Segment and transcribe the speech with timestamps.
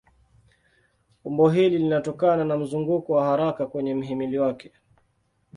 [1.23, 4.71] Umbo hili linatokana na mzunguko wa haraka kwenye mhimili wake.